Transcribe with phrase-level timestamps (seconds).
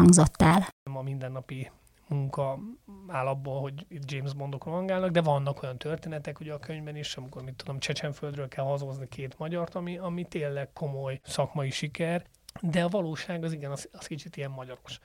[0.00, 0.68] hangzott el.
[0.82, 1.70] A mindennapi
[2.08, 2.58] munka
[3.06, 7.16] áll abból, hogy itt James Bondok rohangálnak, de vannak olyan történetek ugye a könyvben is,
[7.16, 12.26] amikor, mit tudom, Csecsenföldről kell hazozni két magyart, ami, ami tényleg komoly szakmai siker,
[12.60, 14.98] de a valóság az igen, az, az kicsit ilyen magyaros.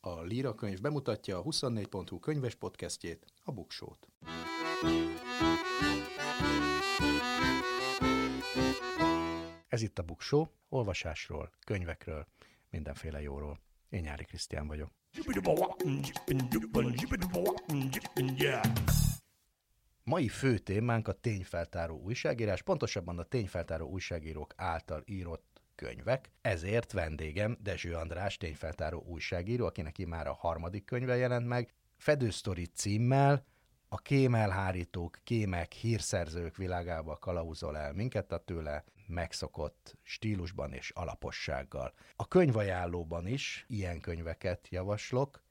[0.00, 4.08] A Líra könyv bemutatja a 24.hu könyves podcastjét, a Buksót.
[9.72, 12.26] Ez itt a Buksó, olvasásról, könyvekről,
[12.70, 13.60] mindenféle jóról.
[13.88, 14.90] Én Nyári Krisztián vagyok.
[20.02, 27.56] Mai fő témánk a tényfeltáró újságírás, pontosabban a tényfeltáró újságírók által írott könyvek, ezért vendégem
[27.60, 33.46] Dezső András tényfeltáró újságíró, akinek már a harmadik könyve jelent meg, Fedősztori címmel
[33.88, 41.94] a kémelhárítók, kémek, hírszerzők világába kalauzol el minket a tőle megszokott stílusban és alapossággal.
[42.16, 45.42] A könyvajánlóban is ilyen könyveket javaslok,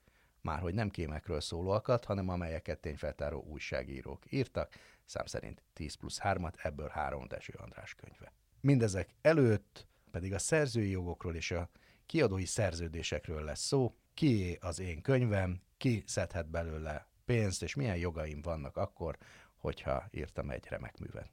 [0.42, 4.74] már hogy nem kémekről szólóakat, hanem amelyeket tényfeltáró újságírók írtak,
[5.06, 8.34] szám szerint 10 plusz 3-at, ebből 3 Dezső András könyve.
[8.62, 11.70] Mindezek előtt pedig a szerzői jogokról és a
[12.06, 18.42] kiadói szerződésekről lesz szó, kié az én könyvem, ki szedhet belőle pénzt, és milyen jogaim
[18.42, 19.18] vannak akkor,
[19.56, 21.32] hogyha írtam egy remek művet.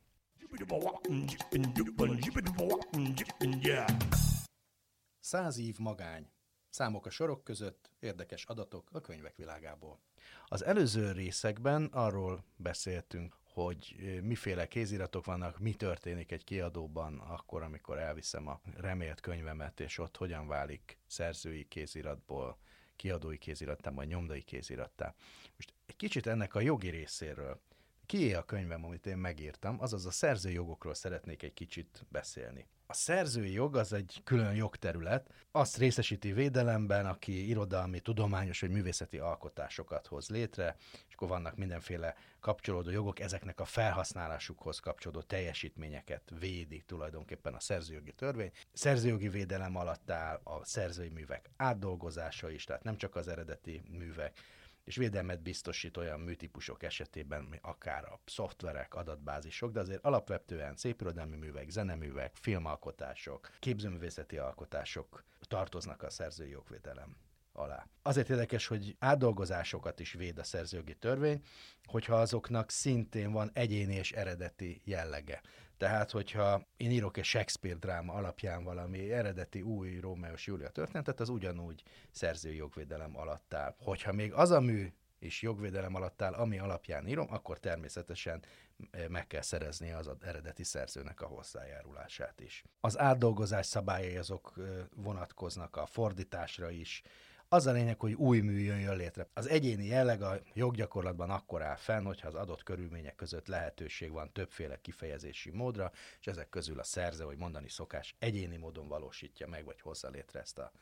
[5.21, 6.31] Száz év magány.
[6.69, 10.01] Számok a sorok között, érdekes adatok a könyvek világából.
[10.47, 17.99] Az előző részekben arról beszéltünk, hogy miféle kéziratok vannak, mi történik egy kiadóban akkor, amikor
[17.99, 22.59] elviszem a remélt könyvemet, és ott hogyan válik szerzői kéziratból
[22.97, 25.15] kiadói kézirattá, vagy nyomdai kézirattá.
[25.57, 27.61] Most egy kicsit ennek a jogi részéről.
[28.09, 32.69] Kié a könyvem, amit én megírtam, azaz a szerzői jogokról szeretnék egy kicsit beszélni.
[32.87, 39.19] A szerzői jog az egy külön jogterület, azt részesíti védelemben, aki irodalmi, tudományos vagy művészeti
[39.19, 40.77] alkotásokat hoz létre,
[41.09, 48.13] és akkor vannak mindenféle kapcsolódó jogok, ezeknek a felhasználásukhoz kapcsolódó teljesítményeket védi tulajdonképpen a szerzőjogi
[48.13, 48.51] törvény.
[48.73, 54.41] Szerzőjogi védelem alatt áll a szerzői művek átdolgozása is, tehát nem csak az eredeti művek,
[54.89, 61.71] és védelmet biztosít olyan műtípusok esetében, akár a szoftverek, adatbázisok, de azért alapvetően szépirodalmi művek,
[61.71, 67.17] zeneművek, filmalkotások, képzőművészeti alkotások tartoznak a szerzői jogvédelem
[67.59, 67.87] alá.
[68.03, 71.43] Azért érdekes, hogy átdolgozásokat is véd a szerzőjogi törvény,
[71.85, 75.41] hogyha azoknak szintén van egyéni és eredeti jellege.
[75.77, 81.21] Tehát, hogyha én írok egy Shakespeare dráma alapján valami eredeti új Rómeó és Júlia történetet,
[81.21, 83.75] az ugyanúgy szerzői jogvédelem alatt áll.
[83.79, 88.43] Hogyha még az a mű és jogvédelem alatt áll, ami alapján írom, akkor természetesen
[88.91, 92.65] eh, meg kell szerezni az eredeti szerzőnek a hozzájárulását is.
[92.81, 94.65] Az átdolgozás szabályai azok eh,
[94.95, 97.03] vonatkoznak a fordításra is,
[97.49, 99.29] az a lényeg, hogy új mű jön létre.
[99.35, 104.33] Az egyéni jelleg a joggyakorlatban akkor áll fenn, hogyha az adott körülmények között lehetőség van
[104.33, 109.65] többféle kifejezési módra, és ezek közül a szerző, hogy mondani szokás, egyéni módon valósítja meg,
[109.65, 110.73] vagy hozza létre ezt a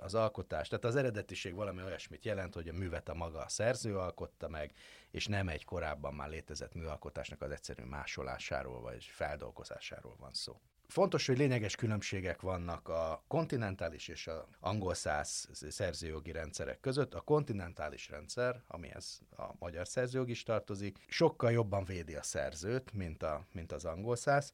[0.00, 0.68] az alkotás.
[0.68, 4.72] Tehát az eredetiség valami olyasmit jelent, hogy a művet a maga a szerző alkotta meg,
[5.10, 10.60] és nem egy korábban már létezett műalkotásnak az egyszerű másolásáról vagy feldolgozásáról van szó.
[10.92, 17.14] Fontos, hogy lényeges különbségek vannak a kontinentális és a angol száz szerzőjogi rendszerek között.
[17.14, 23.22] A kontinentális rendszer, amihez a magyar szerzőjog is tartozik, sokkal jobban védi a szerzőt, mint,
[23.22, 24.52] a, mint az angol száz.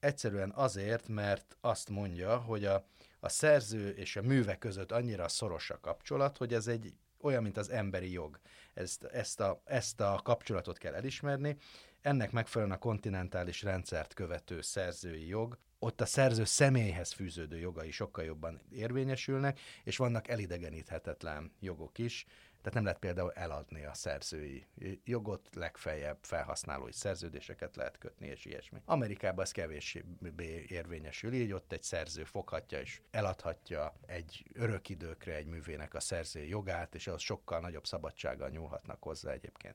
[0.00, 2.86] Egyszerűen azért, mert azt mondja, hogy a,
[3.20, 7.56] a szerző és a műve között annyira szoros a kapcsolat, hogy ez egy olyan, mint
[7.56, 8.40] az emberi jog.
[8.74, 11.56] Ezt, ezt, a, ezt a kapcsolatot kell elismerni.
[12.00, 18.24] Ennek megfelelően a kontinentális rendszert követő szerzői jog ott a szerző személyhez fűződő jogai sokkal
[18.24, 22.26] jobban érvényesülnek, és vannak elidegeníthetetlen jogok is,
[22.58, 24.66] tehát nem lehet például eladni a szerzői
[25.04, 28.80] jogot, legfeljebb felhasználói szerződéseket lehet kötni, és ilyesmi.
[28.84, 35.46] Amerikában ez kevésbé érvényesül, így ott egy szerző foghatja és eladhatja egy örök időkre egy
[35.46, 39.74] művének a szerzői jogát, és az sokkal nagyobb szabadsággal nyúlhatnak hozzá egyébként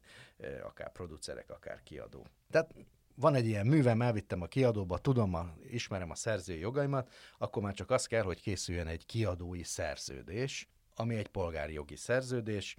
[0.63, 2.25] akár producerek, akár kiadó.
[2.51, 2.73] Tehát
[3.19, 7.73] van egy ilyen művem, elvittem a kiadóba, tudom, a, ismerem a szerzői jogaimat, akkor már
[7.73, 12.75] csak az kell, hogy készüljön egy kiadói szerződés, ami egy polgári jogi szerződés,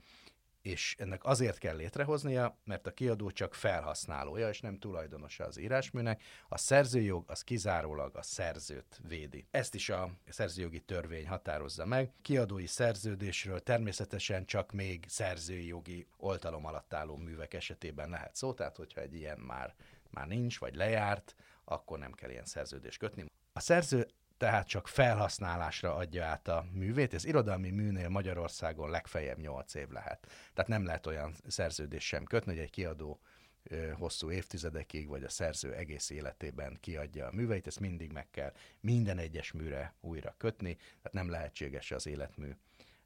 [0.62, 6.22] és ennek azért kell létrehoznia, mert a kiadó csak felhasználója, és nem tulajdonosa az írásműnek.
[6.48, 9.46] A szerzőjog az kizárólag a szerzőt védi.
[9.50, 12.12] Ezt is a szerzőjogi törvény határozza meg.
[12.22, 18.76] Kiadói szerződésről természetesen csak még szerzői jogi oltalom alatt álló művek esetében lehet szó, tehát
[18.76, 19.74] hogyha egy ilyen már,
[20.10, 21.34] már nincs, vagy lejárt,
[21.64, 23.24] akkor nem kell ilyen szerződést kötni.
[23.52, 27.14] A szerző tehát csak felhasználásra adja át a művét.
[27.14, 30.26] Ez irodalmi műnél Magyarországon legfeljebb 8 év lehet.
[30.54, 33.20] Tehát nem lehet olyan szerződés sem kötni, hogy egy kiadó
[33.92, 39.18] hosszú évtizedekig, vagy a szerző egész életében kiadja a műveit, ezt mindig meg kell minden
[39.18, 42.50] egyes műre újra kötni, tehát nem lehetséges az életmű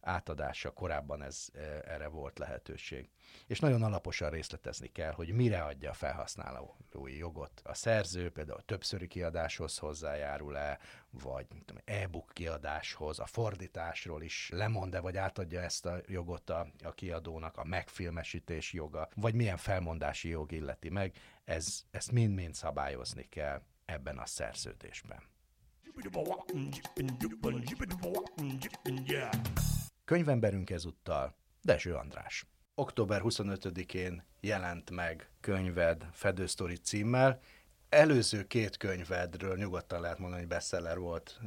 [0.05, 1.47] átadása, korábban ez
[1.85, 3.09] erre volt lehetőség.
[3.47, 7.61] És nagyon alaposan részletezni kell, hogy mire adja a felhasználói jogot.
[7.65, 10.79] A szerző például a többszöri kiadáshoz hozzájárul-e,
[11.11, 11.47] vagy
[11.85, 17.65] e-book kiadáshoz, a fordításról is lemond-e, vagy átadja ezt a jogot a, a kiadónak, a
[17.65, 24.27] megfilmesítés joga, vagy milyen felmondási jog illeti meg, ez, ezt mind-mind szabályozni kell ebben a
[24.27, 25.23] szerződésben.
[30.05, 32.47] Könyvemberünk ezúttal Dezső András.
[32.75, 37.41] Október 25-én jelent meg könyved Fedősztori címmel.
[37.89, 41.41] Előző két könyvedről nyugodtan lehet mondani, hogy bestseller volt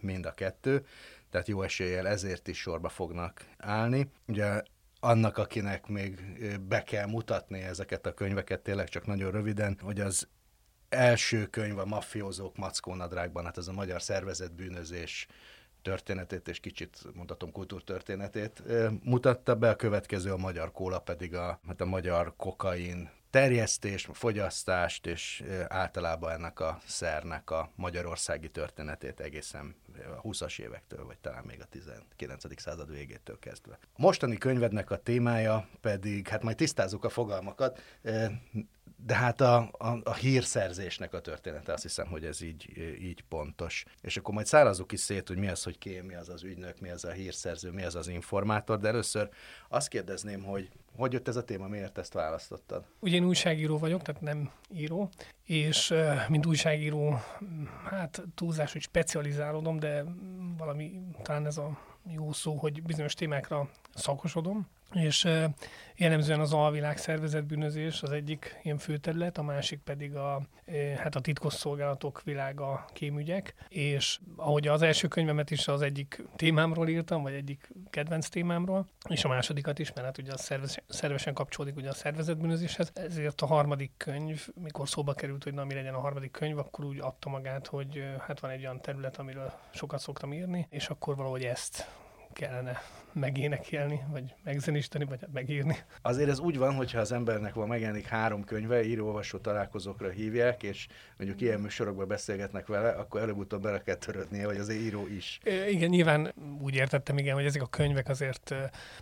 [0.00, 0.86] mind a kettő,
[1.30, 4.10] tehát jó eséllyel ezért is sorba fognak állni.
[4.26, 4.62] Ugye
[5.00, 6.20] annak, akinek még
[6.60, 10.28] be kell mutatni ezeket a könyveket, tényleg csak nagyon röviden, hogy az
[10.88, 15.26] első könyv a Maffiózók Mackónadrágban, hát ez a magyar szervezetbűnözés
[15.88, 18.62] történetét és kicsit mondhatom kultúrtörténetét
[19.02, 25.06] mutatta be, a következő a magyar kóla pedig a, hát a magyar kokain terjesztés, fogyasztást
[25.06, 29.74] és általában ennek a szernek a magyarországi történetét egészen
[30.16, 32.60] a 20-as évektől, vagy talán még a 19.
[32.60, 33.78] század végétől kezdve.
[33.82, 37.80] A mostani könyvednek a témája pedig, hát majd tisztázzuk a fogalmakat,
[39.06, 43.84] de hát a, a, a hírszerzésnek a története, azt hiszem, hogy ez így, így pontos.
[44.00, 46.80] És akkor majd szárazunk is szét, hogy mi az, hogy ki, mi az az ügynök,
[46.80, 49.28] mi az a hírszerző, mi az az informátor, de először
[49.68, 52.84] azt kérdezném, hogy hogy jött ez a téma, miért ezt választottad?
[53.00, 55.10] Ugye én újságíró vagyok, tehát nem író,
[55.44, 55.94] és
[56.28, 57.20] mint újságíró,
[57.84, 60.04] hát túlzás, hogy specializálódom, de
[60.56, 61.78] valami, talán ez a
[62.10, 65.28] jó szó, hogy bizonyos témákra szakosodom, és
[65.96, 70.42] jellemzően az alvilág szervezetbűnözés az egyik ilyen főterület, a másik pedig a,
[70.96, 77.22] hát a titkosszolgálatok világa kémügyek, és ahogy az első könyvemet is az egyik témámról írtam,
[77.22, 81.76] vagy egyik kedvenc témámról, és a másodikat is, mert hát ugye az szerves, szervesen kapcsolódik
[81.76, 86.00] ugye a szervezetbűnözéshez, ezért a harmadik könyv, mikor szóba került, hogy na mi legyen a
[86.00, 90.32] harmadik könyv, akkor úgy adta magát, hogy hát van egy olyan terület, amiről sokat szoktam
[90.32, 91.86] írni, és akkor valahogy ezt
[92.32, 92.82] kellene
[93.12, 95.76] megénekelni, vagy megzenisteni, vagy megírni.
[96.02, 100.86] Azért ez úgy van, hogyha az embernek van megjelenik három könyve, író-olvasó találkozókra hívják, és
[101.16, 105.38] mondjuk ilyen műsorokban beszélgetnek vele, akkor előbb-utóbb bele kell törődnie, vagy az író is.
[105.42, 108.54] É, igen, nyilván úgy értettem, igen, hogy ezek a könyvek azért,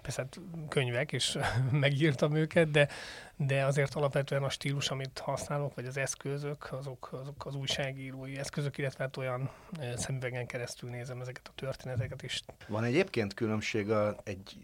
[0.03, 1.39] persze hát könyvek, és
[1.71, 2.89] megírtam őket, de,
[3.37, 8.79] de azért alapvetően a stílus, amit használok, vagy az eszközök, azok, azok az újságírói eszközök,
[8.79, 9.51] illetve hát olyan
[9.97, 12.43] szemüvegen keresztül nézem ezeket a történeteket is.
[12.69, 14.57] Van egyébként különbség a, egy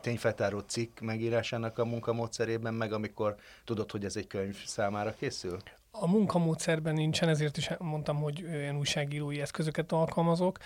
[0.00, 5.58] tényfeltáró cikk megírásának a munkamódszerében, meg amikor tudod, hogy ez egy könyv számára készül?
[5.94, 10.58] A munkamódszerben nincsen, ezért is mondtam, hogy olyan újságírói eszközöket alkalmazok.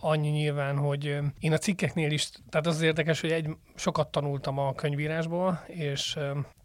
[0.00, 4.58] Annyi nyilván, hogy én a cikkeknél is, tehát az, az érdekes, hogy egy, sokat tanultam
[4.58, 6.18] a könyvírásból, és,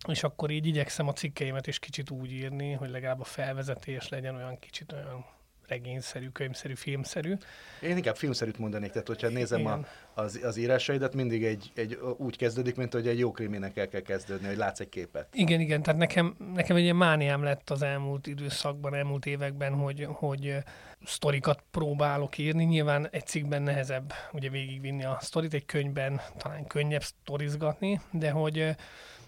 [0.08, 4.36] és akkor így igyekszem a cikkeimet is kicsit úgy írni, hogy legalább a felvezetés legyen
[4.36, 5.26] olyan kicsit olyan
[5.74, 7.34] regényszerű, könyvszerű, filmszerű.
[7.82, 9.80] Én inkább filmszerűt mondanék, tehát hogyha nézem a,
[10.14, 14.02] az, az írásaidat, mindig egy, egy, úgy kezdődik, mint hogy egy jó kriminek el kell
[14.02, 15.28] kezdődni, hogy látsz egy képet.
[15.32, 20.08] Igen, igen, tehát nekem, nekem egy ilyen mániám lett az elmúlt időszakban, elmúlt években, hogy,
[20.10, 20.58] hogy
[21.06, 22.64] sztorikat próbálok írni.
[22.64, 28.76] Nyilván egy cikkben nehezebb ugye végigvinni a sztorit, egy könyvben talán könnyebb sztorizgatni, de hogy,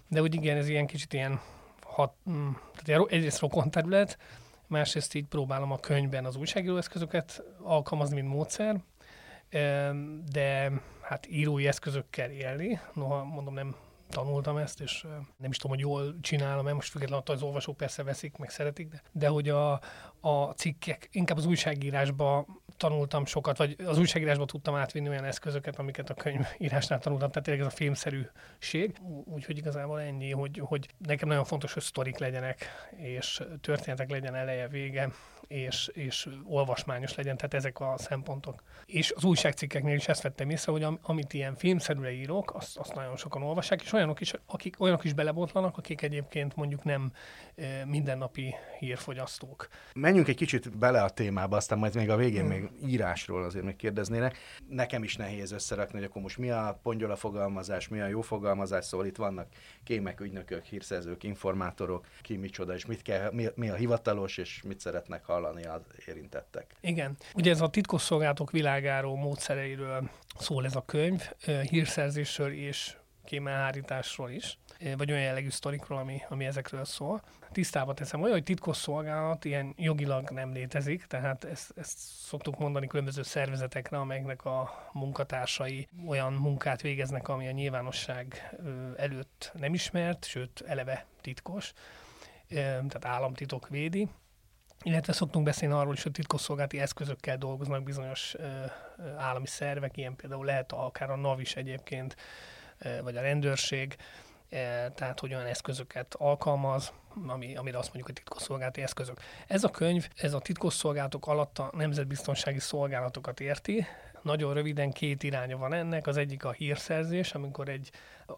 [0.08, 1.40] de hogy igen, ez ilyen kicsit ilyen
[1.82, 2.50] hat, mm,
[2.84, 4.18] tehát egyrészt rokon terület,
[4.66, 8.80] másrészt így próbálom a könyvben az újságíróeszközöket alkalmazni, mint módszer,
[10.30, 13.76] de hát írói eszközökkel élni, noha mondom nem
[14.08, 15.06] tanultam ezt, és
[15.36, 18.50] nem is tudom, hogy jól csinálom, mert most függetlenül attól, az olvasók persze veszik, meg
[18.50, 19.80] szeretik, de, de hogy a,
[20.20, 22.46] a cikkek, inkább az újságírásba
[22.76, 27.66] tanultam sokat, vagy az újságírásban tudtam átvinni olyan eszközöket, amiket a könyvírásnál tanultam, tehát tényleg
[27.66, 28.96] ez a filmszerűség.
[29.24, 32.66] Úgyhogy igazából ennyi, hogy, hogy nekem nagyon fontos, hogy sztorik legyenek,
[32.96, 35.10] és történetek legyen eleje, vége,
[35.48, 38.62] és, és olvasmányos legyen, tehát ezek a szempontok.
[38.86, 42.94] És az újságcikkeknél is ezt vettem észre, hogy am, amit ilyen filmszerűre írok, azt, azt
[42.94, 47.12] nagyon sokan olvassák, és olyanok is, akik, olyanok is belebotlanak, akik egyébként mondjuk nem
[47.54, 49.68] e, mindennapi hírfogyasztók.
[49.94, 52.48] Menjünk egy kicsit bele a témába, aztán majd még a végén hmm.
[52.48, 54.38] még írásról azért még kérdeznének.
[54.68, 58.84] Nekem is nehéz összerakni, hogy akkor most mi a pongyola fogalmazás, mi a jó fogalmazás,
[58.84, 59.48] szóval itt vannak
[59.84, 64.80] kémek, ügynökök, hírszerzők, informátorok, ki micsoda, és mit kell, mi, mi a hivatalos, és mit
[64.80, 66.74] szeretnek hallani az érintettek.
[66.80, 67.16] Igen.
[67.34, 71.30] Ugye ez a titkosszolgálatok világáról, módszereiről szól ez a könyv,
[71.68, 74.58] hírszerzésről és kémelhárításról is,
[74.96, 77.22] vagy olyan jellegű sztorikról, ami, ami ezekről szól.
[77.52, 83.22] Tisztába teszem, olyan, hogy titkosszolgálat ilyen jogilag nem létezik, tehát ezt, ezt szoktuk mondani különböző
[83.22, 88.56] szervezetekre, amelyeknek a munkatársai olyan munkát végeznek, ami a nyilvánosság
[88.96, 91.72] előtt nem ismert, sőt eleve titkos,
[92.48, 94.08] tehát államtitok védi
[94.86, 98.64] illetve szoktunk beszélni arról is, hogy titkosszolgálati eszközökkel dolgoznak bizonyos ö,
[99.16, 102.16] állami szervek, ilyen például lehet akár a NAV is egyébként,
[102.78, 103.96] ö, vagy a rendőrség,
[104.48, 104.56] ö,
[104.94, 106.92] tehát hogy olyan eszközöket alkalmaz,
[107.26, 109.20] ami, amire azt mondjuk, hogy titkosszolgálati eszközök.
[109.46, 113.86] Ez a könyv, ez a titkosszolgálatok alatt a nemzetbiztonsági szolgálatokat érti,
[114.22, 116.06] nagyon röviden két iránya van ennek.
[116.06, 117.90] Az egyik a hírszerzés, amikor egy,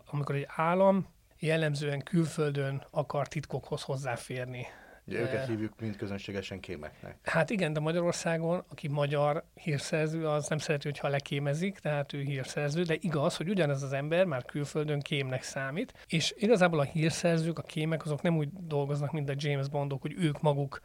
[0.06, 1.06] amikor egy állam
[1.38, 4.66] jellemzően külföldön akar titkokhoz hozzáférni
[5.08, 7.16] Ugye őket hívjuk mind közönségesen kémeknek.
[7.22, 12.82] Hát igen, de Magyarországon, aki magyar hírszerző, az nem szereti, hogyha lekémezik, tehát ő hírszerző,
[12.82, 17.62] de igaz, hogy ugyanez az ember már külföldön kémnek számít, és igazából a hírszerzők, a
[17.62, 20.80] kémek, azok nem úgy dolgoznak, mint a James Bondok, hogy ők maguk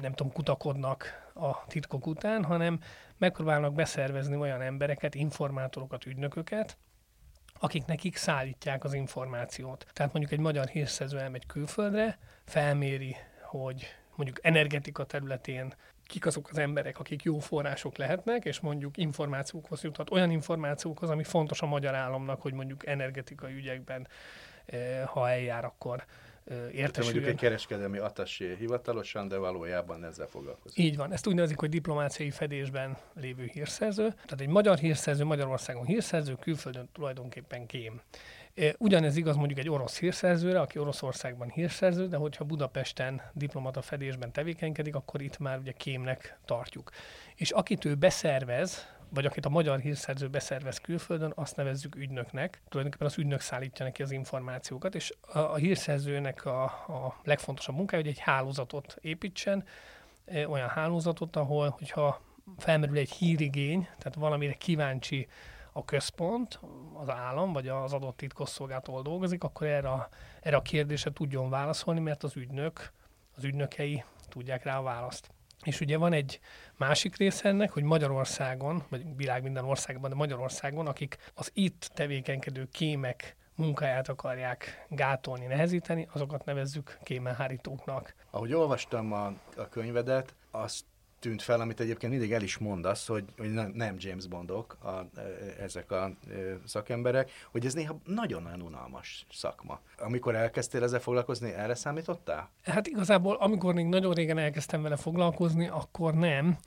[0.00, 2.80] nem tudom, kutakodnak a titkok után, hanem
[3.18, 6.76] megpróbálnak beszervezni olyan embereket, informátorokat, ügynököket,
[7.60, 9.86] akik nekik szállítják az információt.
[9.92, 12.18] Tehát mondjuk egy magyar hírszerző elmegy külföldre,
[12.50, 15.74] felméri, hogy mondjuk energetika területén
[16.06, 21.24] kik azok az emberek, akik jó források lehetnek, és mondjuk információkhoz juthat, olyan információkhoz, ami
[21.24, 24.08] fontos a magyar államnak, hogy mondjuk energetikai ügyekben,
[24.66, 26.04] eh, ha eljár, akkor
[26.50, 26.92] értesüljön.
[27.02, 30.78] mondjuk egy kereskedelmi atasé hivatalosan, de valójában ezzel foglalkozik.
[30.78, 31.12] Így van.
[31.12, 34.08] Ezt úgy nevezik, hogy diplomáciai fedésben lévő hírszerző.
[34.08, 38.00] Tehát egy magyar hírszerző, Magyarországon hírszerző, külföldön tulajdonképpen kém.
[38.78, 44.94] Ugyanez igaz mondjuk egy orosz hírszerzőre, aki Oroszországban hírszerző, de hogyha Budapesten diplomata fedésben tevékenykedik,
[44.94, 46.90] akkor itt már ugye kémnek tartjuk.
[47.34, 52.60] És akit ő beszervez, vagy akit a magyar hírszerző beszervez külföldön, azt nevezzük ügynöknek.
[52.68, 58.02] Tulajdonképpen az ügynök szállítja neki az információkat, és a, a hírszerzőnek a, a legfontosabb munkája,
[58.02, 59.64] hogy egy hálózatot építsen,
[60.46, 62.20] olyan hálózatot, ahol, hogyha
[62.58, 65.28] felmerül egy hírigény, tehát valamire kíváncsi
[65.72, 66.60] a központ,
[66.94, 70.08] az állam, vagy az adott titkosszolgáltól dolgozik, akkor erre a,
[70.40, 72.92] erre a kérdésre tudjon válaszolni, mert az ügynök,
[73.36, 75.30] az ügynökei tudják rá a választ.
[75.64, 76.40] És ugye van egy
[76.76, 82.68] másik része ennek, hogy Magyarországon, vagy világ minden országban, de Magyarországon, akik az itt tevékenykedő
[82.72, 88.14] kémek munkáját akarják gátolni, nehezíteni, azokat nevezzük kémelhárítóknak.
[88.30, 89.26] Ahogy olvastam a,
[89.56, 90.84] a könyvedet, azt
[91.20, 95.22] tűnt fel, amit egyébként mindig el is mondasz, hogy, hogy nem, James Bondok a, e,
[95.62, 96.12] ezek a, a e,
[96.64, 99.80] szakemberek, hogy ez néha nagyon-nagyon unalmas szakma.
[99.98, 102.50] Amikor elkezdtél ezzel foglalkozni, erre számítottál?
[102.64, 106.58] Hát igazából, amikor még nagyon régen elkezdtem vele foglalkozni, akkor nem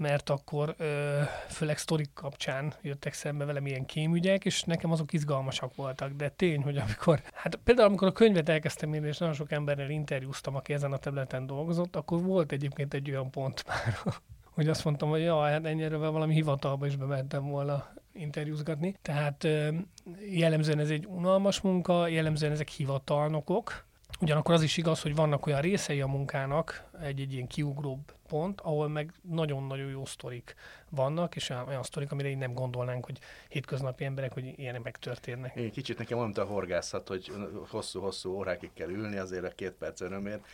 [0.00, 5.74] mert akkor ö, főleg sztorik kapcsán jöttek szembe velem ilyen kémügyek, és nekem azok izgalmasak
[5.74, 9.52] voltak, de tény, hogy amikor, hát például amikor a könyvet elkezdtem írni, és nagyon sok
[9.52, 13.98] emberrel interjúztam, aki ezen a területen dolgozott, akkor volt egyébként egy olyan pont már,
[14.50, 18.96] hogy azt mondtam, hogy ja, hát ennyire valami hivatalba is bementem volna interjúzgatni.
[19.02, 19.48] Tehát
[20.30, 23.88] jellemzően ez egy unalmas munka, jellemzően ezek hivatalnokok,
[24.20, 28.88] Ugyanakkor az is igaz, hogy vannak olyan részei a munkának, egy-egy ilyen kiugróbb pont, ahol
[28.88, 30.54] meg nagyon-nagyon jó sztorik
[30.88, 35.56] vannak, és olyan, olyan sztorik, amire így nem gondolnánk, hogy hétköznapi emberek, hogy ilyenek megtörténnek.
[35.56, 37.32] Én kicsit nekem olyan, a horgászat, hogy
[37.68, 40.46] hosszú-hosszú órákig kell ülni azért a két perc örömért,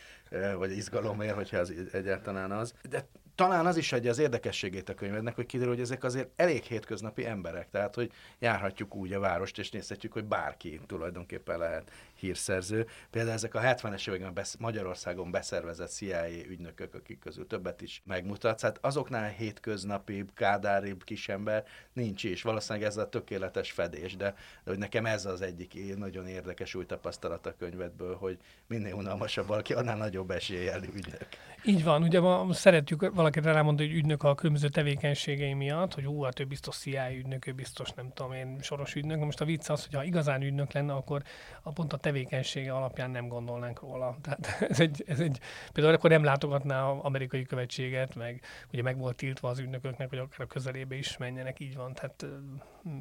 [0.57, 2.73] vagy izgalomért, hogyha az egyáltalán az.
[2.89, 6.63] De talán az is adja az érdekességét a könyvednek, hogy kiderül, hogy ezek azért elég
[6.63, 12.87] hétköznapi emberek, tehát hogy járhatjuk úgy a várost, és nézhetjük, hogy bárki tulajdonképpen lehet hírszerző.
[13.09, 18.61] Például ezek a 70-es években besz- Magyarországon beszervezett CIA ügynökök, akik közül többet is megmutatsz,
[18.61, 22.41] hát azoknál hétköznapi, kádáribb kisember nincs is.
[22.41, 26.85] Valószínűleg ez a tökéletes fedés, de, de hogy nekem ez az egyik nagyon érdekes új
[26.85, 31.27] tapasztalat a könyvedből, hogy minél unalmasabb valaki, annál nagyobb eséllyel ügynök.
[31.65, 36.21] Így van, ugye ma szeretjük valaki rámondta, hogy ügynök a különböző tevékenységei miatt, hogy ú,
[36.21, 39.19] hát ő biztos CIA ügynök, ő biztos nem tudom én, soros ügynök.
[39.19, 41.21] Most a vicc az, hogy ha igazán ügynök lenne, akkor
[41.61, 44.17] a pont a tevékenysége alapján nem gondolnánk róla.
[44.21, 45.39] Tehát ez egy, ez egy
[45.73, 48.41] például akkor nem látogatná az amerikai követséget, meg
[48.73, 51.93] ugye meg volt tiltva az ügynököknek, hogy akár a közelébe is menjenek, így van.
[51.93, 52.25] Tehát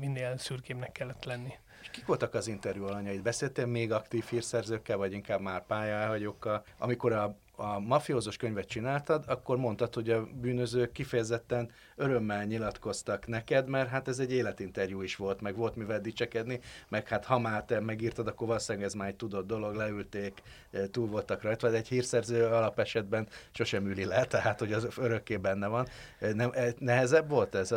[0.00, 1.52] minél szürkémnek kellett lenni.
[1.82, 3.22] És kik voltak az interjú alanyait?
[3.22, 6.64] Beszéltél még aktív hírszerzőkkel, vagy inkább már pályáhagyókkal?
[6.78, 13.68] Amikor a a mafiózos könyvet csináltad, akkor mondtad, hogy a bűnözők kifejezetten örömmel nyilatkoztak neked,
[13.68, 17.64] mert hát ez egy életinterjú is volt, meg volt mivel dicsekedni, meg hát ha már
[17.64, 21.76] te megírtad, akkor valószínűleg ez már egy tudott dolog, leülték, eh, túl voltak rajta, de
[21.76, 25.86] egy hírszerző alapesetben sosem üli le, tehát hogy az örökké benne van.
[26.18, 27.74] Eh, nem, eh, nehezebb volt ez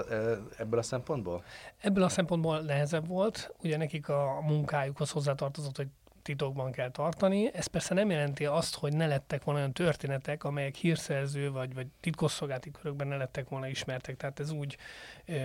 [0.57, 1.43] ebből a szempontból?
[1.77, 5.87] Ebből a szempontból nehezebb volt, ugye nekik a munkájukhoz hozzátartozott, hogy
[6.21, 7.53] titokban kell tartani.
[7.53, 11.87] Ez persze nem jelenti azt, hogy ne lettek volna olyan történetek, amelyek hírszerző vagy, vagy
[11.99, 14.17] titkosszolgálati körökben ne lettek volna ismertek.
[14.17, 14.77] Tehát ez úgy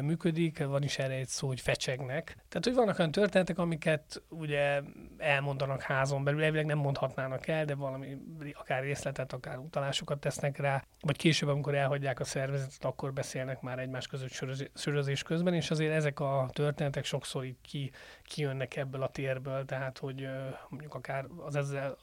[0.00, 2.24] működik, van is erre egy szó, hogy fecsegnek.
[2.48, 4.80] Tehát, hogy vannak olyan történetek, amiket ugye
[5.18, 8.16] elmondanak házon belül, elvileg nem mondhatnának el, de valami
[8.52, 13.78] akár részletet, akár utalásokat tesznek rá, vagy később, amikor elhagyják a szervezetet, akkor beszélnek már
[13.78, 14.42] egymás között
[14.74, 17.90] sörözés közben, és azért ezek a történetek sokszor így ki,
[18.22, 20.28] kijönnek ebből a térből, tehát, hogy
[20.68, 21.96] mondjuk akár az ezzel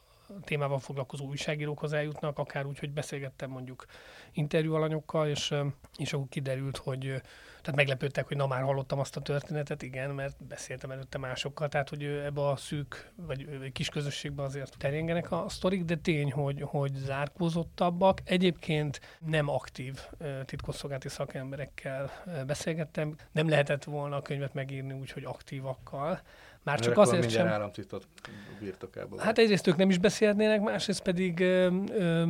[0.44, 3.86] témával foglalkozó újságírókhoz eljutnak, akár úgy, hogy beszélgettem mondjuk
[4.32, 5.54] interjú alanyokkal, és,
[5.98, 7.22] és akkor kiderült, hogy
[7.62, 11.90] tehát meglepődtek, hogy na már hallottam azt a történetet, igen, mert beszéltem előtte másokkal, tehát
[11.90, 16.94] hogy ebbe a szűk, vagy kis közösségben azért terjengenek a sztorik, de tény, hogy, hogy
[16.94, 18.20] zárkózottabbak.
[18.24, 20.00] Egyébként nem aktív
[20.46, 22.12] titkosszolgálati szakemberekkel
[22.48, 26.22] beszélgettem, nem lehetett volna a könyvet megírni úgy, hogy aktívakkal,
[26.64, 27.48] már csak Mert azért sem...
[27.48, 28.04] államtitok
[28.60, 29.20] birtokában.
[29.20, 32.24] Hát egyrészt ők nem is beszélnének, másrészt pedig ö, ö,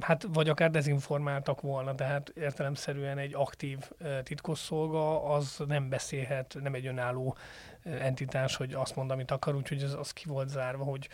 [0.00, 3.78] hát vagy akár dezinformáltak volna, tehát értelemszerűen egy aktív
[4.22, 7.36] titkosszolga az nem beszélhet, nem egy önálló
[7.82, 11.08] entitás, hogy azt mond, amit akar, úgyhogy az, az ki volt zárva, hogy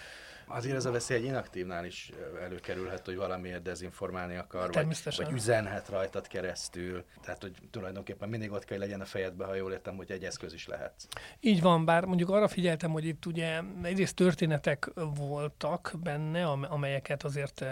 [0.52, 2.11] Azért ez a veszély egy inaktívnál is
[2.42, 7.04] előkerülhet, hogy valamiért dezinformálni akar, vagy, vagy üzenhet rajtad keresztül.
[7.23, 10.52] Tehát, hogy tulajdonképpen mindig ott kell, legyen a fejedbe, ha jól értem, hogy egy eszköz
[10.52, 10.95] is lehet.
[11.40, 17.64] Így van, bár mondjuk arra figyeltem, hogy itt ugye egyrészt történetek voltak benne, amelyeket azért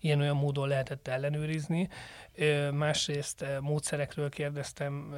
[0.00, 1.88] ilyen-olyan módon lehetett ellenőrizni.
[2.72, 5.14] Másrészt módszerekről kérdeztem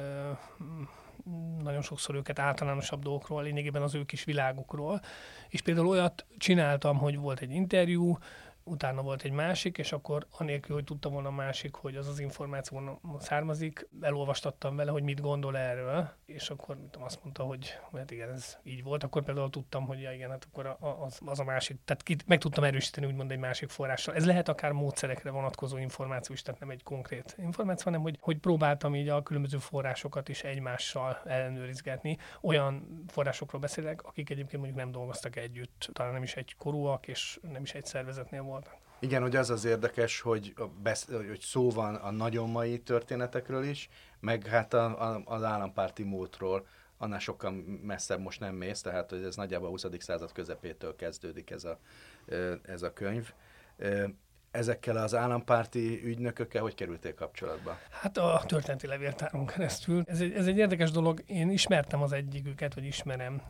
[1.63, 5.01] nagyon sokszor őket általánosabb dolgokról, lényegében az ő kis világukról.
[5.49, 8.17] És például olyat csináltam, hogy volt egy interjú,
[8.63, 12.19] utána volt egy másik, és akkor anélkül, hogy tudtam volna a másik, hogy az az
[12.19, 18.11] információ származik, elolvastattam vele, hogy mit gondol erről, és akkor tudom, azt mondta, hogy hát
[18.11, 21.43] igen, ez így volt, akkor például tudtam, hogy ja, igen, hát akkor az, az a
[21.43, 24.15] másik, tehát ki, meg tudtam erősíteni úgymond egy másik forrással.
[24.15, 28.37] Ez lehet akár módszerekre vonatkozó információ is, tehát nem egy konkrét információ, hanem hogy, hogy
[28.37, 32.17] próbáltam így a különböző forrásokat is egymással ellenőrizgetni.
[32.41, 37.39] Olyan forrásokról beszélek, akik egyébként mondjuk nem dolgoztak együtt, talán nem is egy korúak, és
[37.51, 38.77] nem is egy szervezetnél voltak.
[38.99, 43.89] Igen, hogy az az érdekes, hogy, besz- hogy szó van a nagyon mai történetekről is,
[44.19, 47.51] meg hát a, a, az állampárti múltról, annál sokkal
[47.83, 49.85] messzebb most nem mész, tehát hogy ez nagyjából a 20.
[49.99, 51.79] század közepétől kezdődik ez a,
[52.61, 53.33] ez a könyv
[54.53, 57.77] ezekkel az állampárti ügynökökkel hogy kerültél kapcsolatba?
[57.89, 60.03] Hát a történeti levéltáron keresztül.
[60.05, 61.23] Ez egy, ez egy érdekes dolog.
[61.25, 63.41] Én ismertem az egyiküket, vagy ismerem.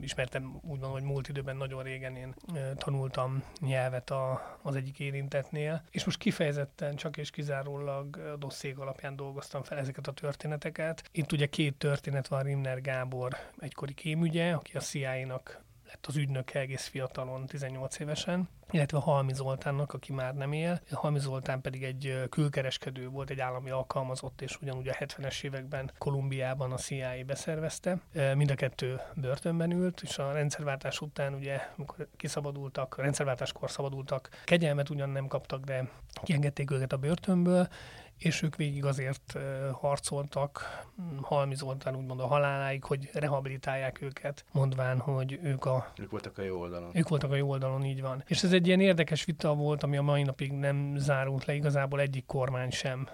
[0.00, 2.34] Ismertem úgy van, hogy múlt időben nagyon régen én
[2.76, 9.16] tanultam nyelvet a, az egyik érintetnél, és most kifejezetten csak és kizárólag a dosszék alapján
[9.16, 11.02] dolgoztam fel ezeket a történeteket.
[11.12, 15.63] Itt ugye két történet van, Rimner Gábor egykori kémügye, aki a CIA-nak
[15.94, 20.80] lett az ügynök egész fiatalon, 18 évesen, illetve Halmi Zoltánnak, aki már nem él.
[20.92, 26.72] Halmi Zoltán pedig egy külkereskedő volt, egy állami alkalmazott, és ugyanúgy a 70-es években Kolumbiában
[26.72, 28.00] a CIA beszervezte.
[28.34, 34.28] Mind a kettő börtönben ült, és a rendszerváltás után ugye, amikor kiszabadultak, a rendszerváltáskor szabadultak,
[34.44, 35.88] kegyelmet ugyan nem kaptak, de
[36.22, 37.68] kiengedték őket a börtönből,
[38.18, 39.38] és ők végig azért
[39.72, 40.84] harcoltak,
[41.22, 45.92] Halmi Zoltán úgymond a haláláig, hogy rehabilitálják őket, mondván, hogy ők a...
[45.96, 46.90] Ők voltak a jó oldalon.
[46.92, 48.24] Ők voltak a jó oldalon, így van.
[48.26, 52.00] És ez egy ilyen érdekes vita volt, ami a mai napig nem zárult le, igazából
[52.00, 53.08] egyik kormány sem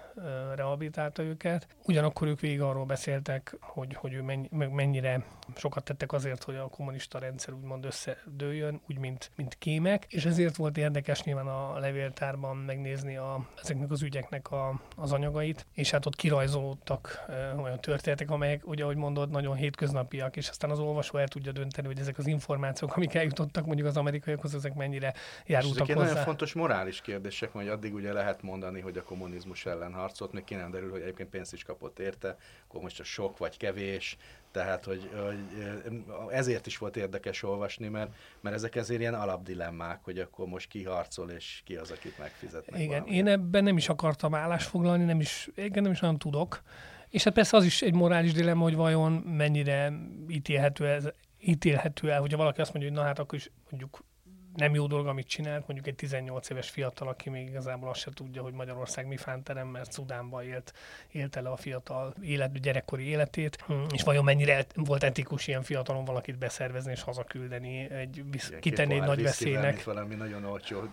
[0.55, 1.67] rehabilitálta őket.
[1.83, 7.19] Ugyanakkor ők végig arról beszéltek, hogy, hogy ő mennyire sokat tettek azért, hogy a kommunista
[7.19, 13.17] rendszer úgymond összedőjön, úgy, mint, mint kémek, és ezért volt érdekes nyilván a levéltárban megnézni
[13.17, 17.25] a, ezeknek az ügyeknek a az anyagait, és hát ott kirajzolódtak
[17.61, 21.87] olyan történetek, amelyek, ugye, ahogy mondod, nagyon hétköznapiak, és aztán az olvasó el tudja dönteni,
[21.87, 25.13] hogy ezek az információk, amik eljutottak mondjuk az amerikaiakhoz, ezek mennyire
[25.45, 26.07] járultak és hozzá.
[26.07, 30.43] nagyon fontos morális kérdések, hogy addig ugye lehet mondani, hogy a kommunizmus ellen harcolt, még
[30.43, 34.17] ki nem derül, hogy egyébként pénzt is kapott érte, akkor most a sok vagy kevés,
[34.51, 35.39] tehát, hogy, hogy
[36.29, 38.11] ezért is volt érdekes olvasni, mert,
[38.41, 42.79] mert ezek ezért ilyen alapdilemmák, hogy akkor most ki harcol, és ki az, akit megfizetnek.
[42.79, 43.13] Igen, valamit.
[43.13, 46.61] én ebben nem is akartam állásfoglalni, nem is, igen, nem is nagyon tudok.
[47.09, 49.93] És hát persze az is egy morális dilemma, hogy vajon mennyire
[50.29, 51.07] ítélhető, ez,
[51.39, 54.03] ítélhető el, hogyha valaki azt mondja, hogy na hát akkor is mondjuk
[54.61, 58.11] nem jó dolog, amit csinált, mondjuk egy 18 éves fiatal, aki még igazából azt se
[58.13, 60.73] tudja, hogy Magyarország mi fánterem, mert Szudánban élt,
[61.11, 66.05] élt el a fiatal élet, gyerekkori életét, hm, és vajon mennyire volt etikus ilyen fiatalon
[66.05, 69.83] valakit beszervezni és hazaküldeni, egy, visz, kitenni egy nagy veszélynek.
[69.83, 70.83] Valami nagyon olcsó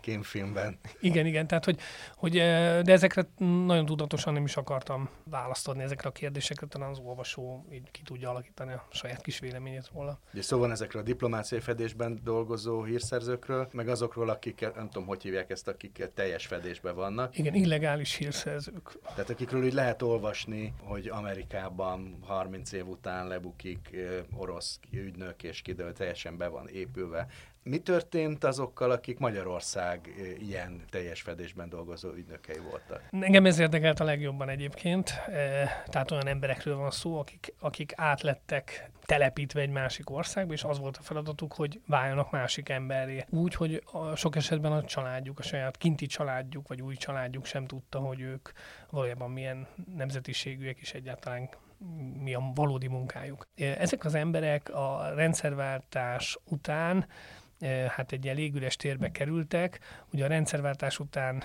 [0.00, 0.78] kémfilmben.
[1.00, 1.78] Igen, igen, tehát hogy,
[2.16, 6.98] hogy, de ezekre nagyon tudatosan nem is akartam választ adni ezekre a kérdésekre, talán az
[6.98, 10.18] olvasó így ki tudja alakítani a saját kis véleményét róla.
[10.32, 15.22] Ugye szó van ezekről a diplomáciai fedésben dolgozó hírszerzőkről, meg azokról, akik, nem tudom, hogy
[15.22, 17.38] hívják ezt, akik teljes fedésben vannak.
[17.38, 18.98] Igen, illegális hírszerzők.
[19.14, 23.96] Tehát akikről úgy lehet olvasni, hogy Amerikában 30 év után lebukik
[24.36, 27.26] orosz ügynök, és kiderül, teljesen be van épülve
[27.62, 33.02] mi történt azokkal, akik Magyarország ilyen teljes fedésben dolgozó ügynökei voltak?
[33.10, 35.10] Engem ez érdekelt a legjobban egyébként.
[35.10, 40.78] Eh, tehát olyan emberekről van szó, akik, akik átlettek telepítve egy másik országba, és az
[40.78, 43.24] volt a feladatuk, hogy váljanak másik emberré.
[43.28, 47.66] Úgy, hogy a sok esetben a családjuk, a saját kinti családjuk, vagy új családjuk sem
[47.66, 48.48] tudta, hogy ők
[48.90, 51.48] valójában milyen nemzetiségűek is egyáltalán
[52.22, 53.46] mi a valódi munkájuk.
[53.54, 57.06] Ezek az emberek a rendszerváltás után
[57.88, 59.80] hát egy ilyen légüres térbe kerültek.
[60.12, 61.42] Ugye a rendszerváltás után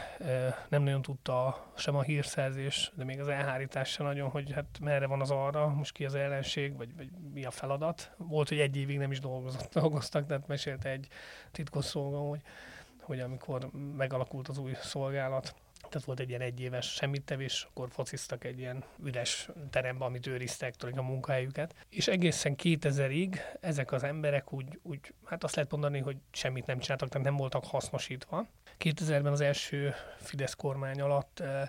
[0.69, 5.05] nem nagyon tudta sem a hírszerzés, de még az elhárítás sem nagyon, hogy hát merre
[5.05, 8.11] van az arra, most ki az ellenség, vagy, vagy mi a feladat.
[8.17, 11.07] Volt, hogy egy évig nem is dolgozott, dolgoztak, tehát mesélte egy
[11.51, 12.41] titkosszolgó, hogy,
[13.01, 15.55] hogy amikor megalakult az új szolgálat,
[15.89, 20.97] tehát volt egy ilyen egyéves semmittevés, akkor fociztak egy ilyen üres terembe, amit őriztek tőlük
[20.97, 21.75] a munkahelyüket.
[21.89, 26.79] És egészen 2000-ig ezek az emberek úgy, úgy, hát azt lehet mondani, hogy semmit nem
[26.79, 28.47] csináltak, tehát nem voltak hasznosítva.
[28.79, 31.67] 2000-ben az első Fidesz kormány alatt eh,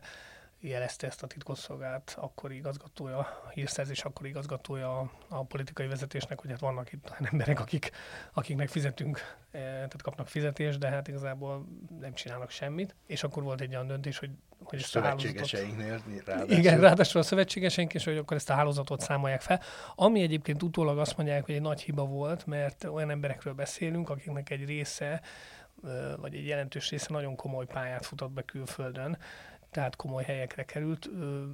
[0.61, 6.51] jelezte ezt a titkosszolgált akkori igazgatója, a hírszerzés akkori igazgatója a, a politikai vezetésnek, hogy
[6.51, 7.91] hát vannak itt emberek, akik,
[8.33, 9.19] akiknek fizetünk,
[9.51, 11.67] e, tehát kapnak fizetést, de hát igazából
[12.01, 12.95] nem csinálnak semmit.
[13.07, 14.31] És akkor volt egy olyan döntés, hogy,
[14.63, 16.59] hogy ezt a szövetségeseinknél ráadásul.
[16.59, 19.61] Igen, ráadásul a szövetségeseink, és hogy akkor ezt a hálózatot számolják fel.
[19.95, 24.51] Ami egyébként utólag azt mondják, hogy egy nagy hiba volt, mert olyan emberekről beszélünk, akiknek
[24.51, 25.23] egy része
[26.17, 29.19] vagy egy jelentős része nagyon komoly pályát futott be külföldön,
[29.71, 31.11] tehát komoly helyekre került.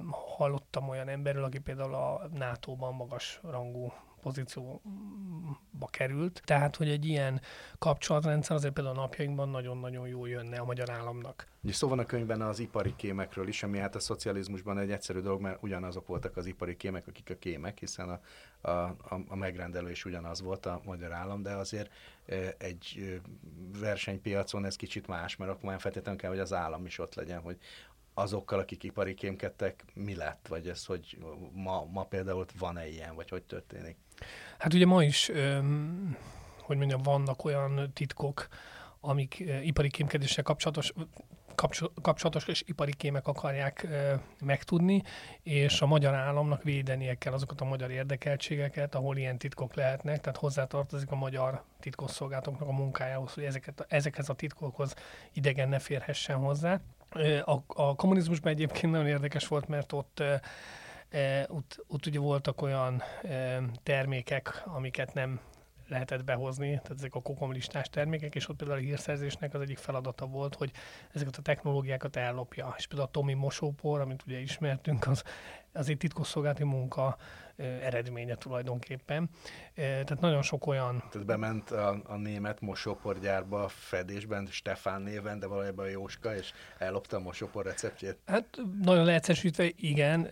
[0.09, 3.93] Hallottam olyan emberről, aki például a NATO-ban magas rangú
[4.25, 6.41] pozícióba került.
[6.45, 7.41] Tehát, hogy egy ilyen
[7.79, 11.47] kapcsolatrendszer azért például a napjainkban nagyon-nagyon jó jönne a magyar államnak.
[11.63, 15.19] Ugye szó van a könyvben az ipari kémekről is, ami hát a szocializmusban egy egyszerű
[15.19, 18.09] dolog, mert ugyanazok voltak az ipari kémek, akik a kémek, hiszen
[18.61, 18.95] a, a,
[19.27, 21.91] a megrendelő is ugyanaz volt a magyar állam, de azért
[22.57, 23.19] egy
[23.79, 27.41] versenypiacon ez kicsit más, mert akkor már feltétlenül kell, hogy az állam is ott legyen,
[27.41, 27.57] hogy
[28.17, 30.47] azokkal, akik ipari kémkedtek, mi lett?
[30.47, 31.17] Vagy ez, hogy
[31.53, 33.97] ma, ma például van-e ilyen, vagy hogy történik?
[34.57, 35.31] Hát ugye ma is,
[36.61, 38.47] hogy mondjam, vannak olyan titkok,
[38.99, 40.93] amik ipari kémkedéssel kapcsolatos,
[42.01, 43.87] kapcsolatos és ipari kémek akarják
[44.39, 45.03] megtudni,
[45.43, 50.37] és a magyar államnak védenie kell azokat a magyar érdekeltségeket, ahol ilyen titkok lehetnek, tehát
[50.37, 54.93] hozzátartozik a magyar titkosszolgálatoknak a munkájához, hogy ezeket, ezekhez a titkokhoz
[55.33, 56.81] idegen ne férhessen hozzá.
[57.45, 60.23] A, a kommunizmusban egyébként nagyon érdekes volt, mert ott
[61.47, 63.03] ott, ott ugye voltak olyan
[63.83, 65.39] termékek, amiket nem
[65.87, 70.25] lehetett behozni, tehát ezek a kokomlistás termékek, és ott például a hírszerzésnek az egyik feladata
[70.25, 70.71] volt, hogy
[71.13, 72.73] ezeket a technológiákat ellopja.
[72.77, 75.23] És például a Tomi mosópor, amit ugye ismertünk, az,
[75.75, 77.17] az egy titkosszolgálati munka
[77.57, 79.29] eredménye tulajdonképpen.
[79.75, 81.03] Tehát nagyon sok olyan...
[81.11, 87.19] Tehát bement a, a német mosóporgyárba fedésben, Stefán néven, de valójában Jóska, és ellopta a
[87.19, 88.17] mosópor receptjét?
[88.25, 88.45] Hát
[88.81, 90.25] nagyon leegyszerűsítve igen,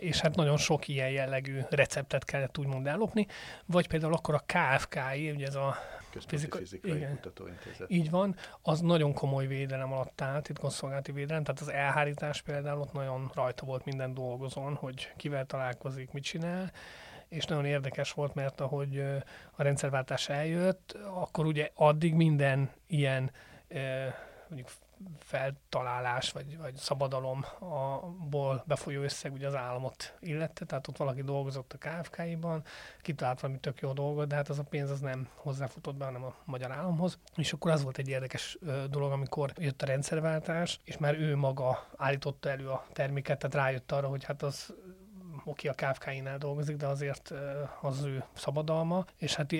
[0.00, 3.26] és hát nagyon sok ilyen jellegű receptet kellett úgymond ellopni,
[3.66, 5.76] vagy például akkor a KFKI, ugye ez a
[6.16, 7.90] Központi Fizika, Fizikai igen, Kutatóintézet.
[7.90, 12.92] Így van, az nagyon komoly védelem alatt állt, titkosszolgálati védelem, tehát az elhárítás például ott
[12.92, 16.72] nagyon rajta volt minden dolgozón, hogy kivel találkozik, mit csinál,
[17.28, 18.98] és nagyon érdekes volt, mert ahogy
[19.50, 23.30] a rendszerváltás eljött, akkor ugye addig minden ilyen
[24.48, 24.70] mondjuk
[25.18, 31.78] feltalálás vagy, vagy szabadalomból befolyó összeg ugye az államot illette, tehát ott valaki dolgozott a
[31.78, 32.62] KFK-iban,
[33.02, 36.24] kitalált valami tök jó dolgot, de hát az a pénz az nem hozzáfutott be, hanem
[36.24, 37.18] a magyar államhoz.
[37.36, 38.58] És akkor az volt egy érdekes
[38.90, 43.92] dolog, amikor jött a rendszerváltás, és már ő maga állította elő a terméket, tehát rájött
[43.92, 44.74] arra, hogy hát az
[45.48, 47.34] oké, a KFK-nál dolgozik, de azért
[47.80, 49.52] az ő szabadalma, és hát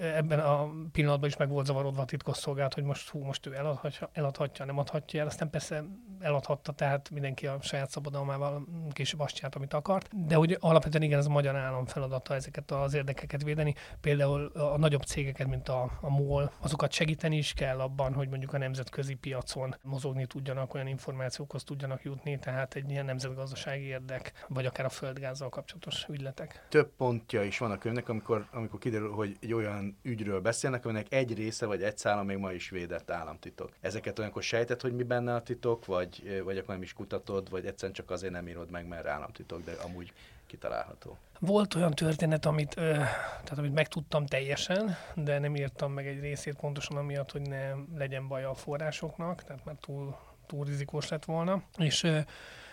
[0.00, 4.08] ebben a pillanatban is meg volt zavarodva a titkosszolgálat, hogy most hú, most ő eladhatja,
[4.12, 5.84] eladhatja, nem adhatja el, aztán persze
[6.20, 10.26] eladhatta, tehát mindenki a saját szabadalmával később azt csinált, amit akart.
[10.26, 13.74] De hogy alapvetően igen, ez a magyar állam feladata ezeket az érdekeket védeni.
[14.00, 18.52] Például a nagyobb cégeket, mint a, a MOL, azokat segíteni is kell abban, hogy mondjuk
[18.52, 24.66] a nemzetközi piacon mozogni tudjanak, olyan információkhoz tudjanak jutni, tehát egy ilyen nemzetgazdasági érdek, vagy
[24.66, 26.66] akár a földgázzal kapcsolatos ügyletek.
[26.68, 31.12] Több pontja is van a könyvnek, amikor, amikor kiderül, hogy egy olyan ügyről beszélnek, aminek
[31.12, 33.70] egy része vagy egy szála még ma is védett államtitok.
[33.80, 37.50] Ezeket olyankor sejtett, hogy mi benne a titok, vagy vagy, vagy akkor nem is kutatod,
[37.50, 40.12] vagy egyszerűen csak azért nem írod meg, mert államtitok, de amúgy
[40.46, 41.18] kitalálható.
[41.38, 46.56] Volt olyan történet, amit, ö, tehát amit megtudtam teljesen, de nem írtam meg egy részét
[46.56, 51.62] pontosan amiatt, hogy ne legyen baj a forrásoknak, tehát már túl, túl rizikós lett volna.
[51.78, 52.18] És ö,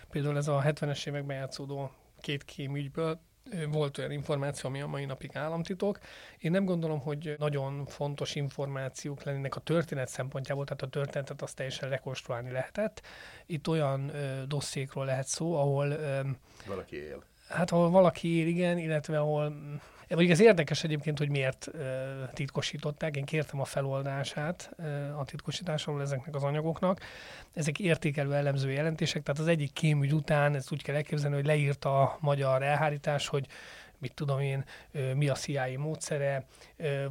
[0.10, 3.20] például ez a 70-es években játszódó két kémügyből
[3.70, 6.00] volt olyan információ, ami a mai napig államtitok.
[6.38, 11.56] Én nem gondolom, hogy nagyon fontos információk lennének a történet szempontjából, tehát a történetet azt
[11.56, 13.02] teljesen rekonstruálni lehetett.
[13.46, 15.90] Itt olyan ö, dosszékról lehet szó, ahol...
[15.90, 16.20] Ö,
[16.68, 17.24] valaki él.
[17.52, 19.54] Hát ahol valaki él, igen, illetve ahol
[20.16, 21.82] vagy ez érdekes egyébként, hogy miért uh,
[22.34, 23.16] titkosították.
[23.16, 27.00] Én kértem a feloldását uh, a titkosításról ezeknek az anyagoknak.
[27.54, 32.02] Ezek értékelő elemző jelentések, tehát az egyik kémügy után, ezt úgy kell elképzelni, hogy leírta
[32.02, 33.48] a magyar elhárítás, hogy
[34.02, 34.64] mit tudom én,
[35.16, 36.46] mi a CIA módszere,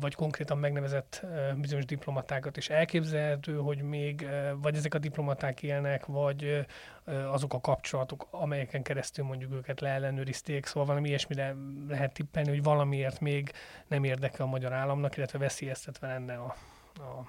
[0.00, 1.26] vagy konkrétan megnevezett
[1.56, 6.66] bizonyos diplomatákat is elképzelhető, hogy még vagy ezek a diplomaták élnek, vagy
[7.04, 11.54] azok a kapcsolatok, amelyeken keresztül mondjuk őket leellenőrizték, szóval valami ilyesmire
[11.88, 13.52] lehet tippelni, hogy valamiért még
[13.86, 16.56] nem érdekel a magyar államnak, illetve veszélyeztetve lenne a,
[16.94, 17.28] a,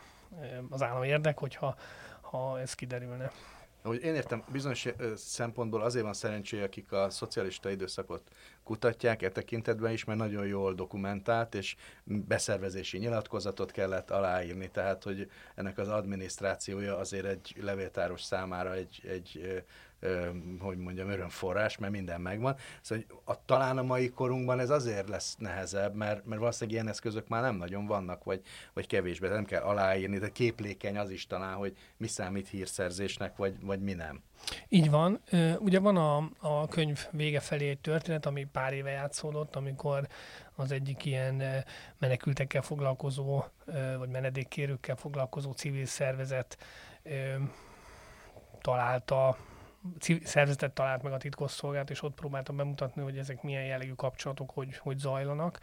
[0.70, 1.76] az állam érdek, hogyha
[2.22, 3.32] ha ez kiderülne.
[3.84, 8.22] Ahogy én értem, bizonyos szempontból azért van szerencsé, akik a szocialista időszakot
[8.64, 15.30] kutatják e tekintetben is, mert nagyon jól dokumentált, és beszervezési nyilatkozatot kellett aláírni, tehát hogy
[15.56, 19.62] ennek az adminisztrációja azért egy levéltáros számára egy, egy
[20.60, 22.56] hogy mondjam, örömforrás, mert minden megvan.
[22.82, 27.28] Szóval a, talán a mai korunkban ez azért lesz nehezebb, mert, mert valószínűleg ilyen eszközök
[27.28, 28.42] már nem nagyon vannak, vagy,
[28.74, 33.56] vagy kevésbé, nem kell aláírni, de képlékeny az is talán, hogy mi számít hírszerzésnek, vagy,
[33.62, 34.22] vagy mi nem.
[34.70, 35.22] Így van.
[35.60, 40.08] Ugye van a, a könyv vége felé egy történet, ami pár éve játszódott, amikor
[40.56, 41.44] az egyik ilyen
[41.98, 43.44] menekültekkel foglalkozó,
[43.98, 46.58] vagy menedékkérőkkel foglalkozó civil szervezet
[48.62, 49.38] találta
[50.24, 54.78] szervezetet talált meg a titkosszolgálat, és ott próbáltam bemutatni, hogy ezek milyen jellegű kapcsolatok, hogy,
[54.78, 55.60] hogy zajlanak.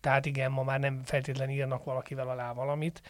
[0.00, 3.02] Tehát igen, ma már nem feltétlenül írnak valakivel alá valamit,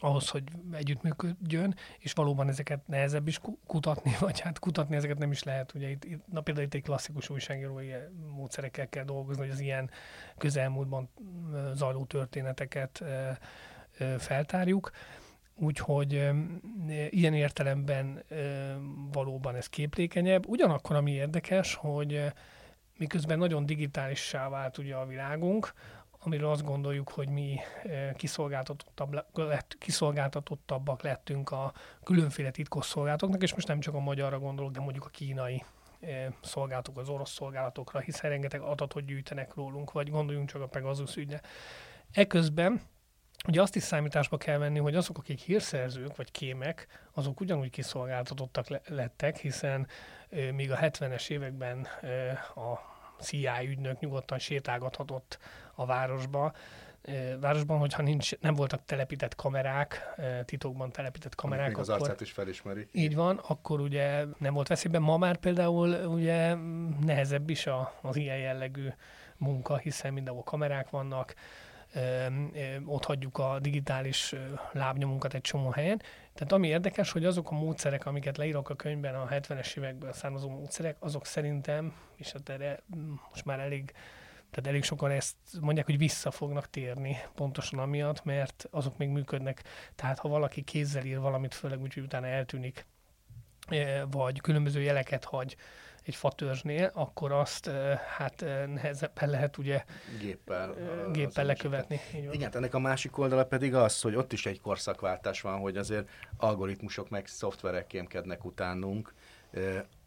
[0.00, 5.42] ahhoz, hogy együttműködjön, és valóban ezeket nehezebb is kutatni, vagy hát kutatni ezeket nem is
[5.42, 5.74] lehet.
[5.74, 7.90] Ugye itt, itt na például itt egy klasszikus újságírói
[8.34, 9.90] módszerekkel kell dolgozni, hogy az ilyen
[10.38, 11.08] közelmúltban
[11.74, 13.04] zajló történeteket
[14.18, 14.90] feltárjuk.
[15.54, 16.12] Úgyhogy
[17.10, 18.22] ilyen értelemben
[19.12, 20.48] valóban ez képlékenyebb.
[20.48, 22.32] Ugyanakkor, ami érdekes, hogy
[22.98, 25.72] miközben nagyon digitálissá vált ugye a világunk,
[26.24, 27.58] amiről azt gondoljuk, hogy mi
[28.16, 34.80] kiszolgáltatottabb, lett, kiszolgáltatottabbak lettünk a különféle titkosszolgálatoknak, és most nem csak a magyarra gondolok, de
[34.80, 35.64] mondjuk a kínai
[36.42, 41.40] szolgálatok, az orosz szolgálatokra, hiszen rengeteg adatot gyűjtenek rólunk, vagy gondoljunk csak a Pegasus ügyre.
[42.12, 42.80] Eközben
[43.48, 48.66] Ugye azt is számításba kell venni, hogy azok, akik hírszerzők vagy kémek, azok ugyanúgy kiszolgáltatottak
[48.88, 49.86] lettek, hiszen
[50.30, 51.86] e, míg a 70-es években
[52.54, 55.38] a CIA ügynök nyugodtan sétálgathatott
[55.74, 56.52] a városba,
[57.40, 61.66] városban, hogyha nincs, nem voltak telepített kamerák, titokban telepített kamerák.
[61.68, 62.88] Még az akkor, arcát is felismeri.
[62.92, 65.02] Így van, akkor ugye nem volt veszélyben.
[65.02, 66.54] Ma már például ugye
[67.00, 68.88] nehezebb is a, az ilyen jellegű
[69.36, 71.34] munka, hiszen mindenhol kamerák vannak,
[72.84, 74.34] ott hagyjuk a digitális
[74.72, 76.02] lábnyomunkat egy csomó helyen.
[76.34, 80.48] Tehát ami érdekes, hogy azok a módszerek, amiket leírok a könyvben, a 70-es évekből származó
[80.48, 82.82] módszerek, azok szerintem, és hát erre
[83.30, 83.92] most már elég
[84.52, 89.62] tehát elég sokan ezt mondják, hogy vissza fognak térni pontosan amiatt, mert azok még működnek.
[89.94, 92.86] Tehát ha valaki kézzel ír valamit, főleg úgy, hogy utána eltűnik
[94.10, 95.56] vagy különböző jeleket hagy
[96.02, 97.70] egy fatörzsnél, akkor azt
[98.16, 99.84] hát nehezebben lehet ugye
[100.20, 100.74] géppel,
[101.12, 102.00] géppel lekövetni.
[102.32, 106.08] Igen, ennek a másik oldala pedig az, hogy ott is egy korszakváltás van, hogy azért
[106.36, 109.14] algoritmusok meg szoftverek kémkednek utánunk,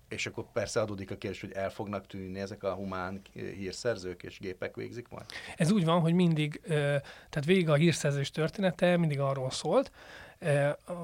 [0.10, 4.40] és akkor persze adódik a kérdés, hogy el fognak tűnni ezek a humán hírszerzők, és
[4.40, 5.26] gépek végzik majd?
[5.58, 9.92] Ez úgy van, hogy mindig, tehát végig a hírszerzés története mindig arról szólt,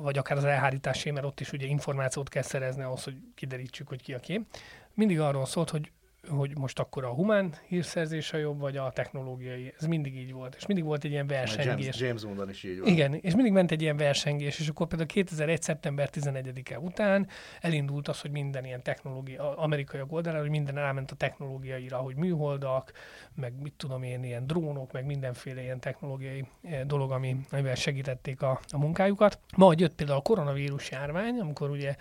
[0.02, 4.02] vagy akár az elhárításé, mert ott is ugye információt kell szerezni ahhoz, hogy kiderítsük, hogy
[4.02, 4.48] ki a kém.
[4.94, 5.92] Mindig arról szólt, hogy
[6.30, 9.74] hogy most akkor a humán hírszerzés a jobb, vagy a technológiai.
[9.78, 10.56] Ez mindig így volt.
[10.56, 11.86] És mindig volt egy ilyen versengés.
[11.86, 12.90] James, James Bondon is így volt.
[12.90, 15.62] Igen, és mindig ment egy ilyen versengés, és akkor például 2001.
[15.62, 17.28] szeptember 11-e után
[17.62, 22.92] elindult az, hogy minden ilyen technológia, amerikai oldalára, hogy minden elment a technológiaira, hogy műholdak,
[23.36, 28.42] meg mit tudom én, ilyen drónok, meg mindenféle ilyen technológiai eh, dolog, ami, amivel segítették
[28.42, 29.40] a, a munkájukat.
[29.56, 31.96] Majd jött például a koronavírus járvány, amikor ugye